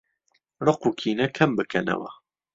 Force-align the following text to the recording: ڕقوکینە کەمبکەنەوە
ڕقوکینە 0.65 1.25
کەمبکەنەوە 1.35 2.11